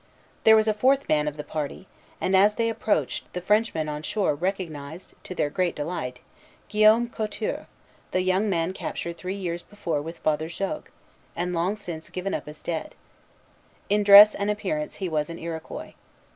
There 0.45 0.55
was 0.55 0.67
a 0.67 0.73
fourth 0.73 1.07
man 1.07 1.27
of 1.27 1.37
the 1.37 1.43
party, 1.43 1.85
and, 2.19 2.35
as 2.35 2.55
they 2.55 2.69
approached, 2.69 3.31
the 3.33 3.39
Frenchmen 3.39 3.87
on 3.87 4.01
the 4.01 4.07
shore 4.07 4.33
recognized, 4.33 5.13
to 5.25 5.35
their 5.35 5.51
great 5.51 5.75
delight, 5.75 6.21
Guillaume 6.69 7.07
Couture, 7.07 7.67
the 8.09 8.21
young 8.23 8.49
man 8.49 8.73
captured 8.73 9.15
three 9.15 9.35
years 9.35 9.61
before 9.61 10.01
with 10.01 10.17
Father 10.17 10.49
Jogues, 10.49 10.89
and 11.35 11.53
long 11.53 11.77
since 11.77 12.09
given 12.09 12.33
up 12.33 12.47
as 12.47 12.63
dead. 12.63 12.95
In 13.89 14.01
dress 14.01 14.33
and 14.33 14.49
appearance 14.49 14.95
he 14.95 15.07
was 15.07 15.29
an 15.29 15.37
Iroquois. 15.37 15.93